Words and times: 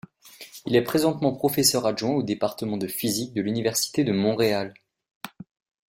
Il 0.65 0.75
est 0.75 0.81
présentement 0.83 1.31
professeur 1.31 1.85
adjoint 1.85 2.15
au 2.15 2.23
département 2.23 2.75
de 2.75 2.87
physique 2.87 3.35
de 3.35 3.41
l'université 3.43 4.03
de 4.03 4.11
Montréal. 4.11 4.73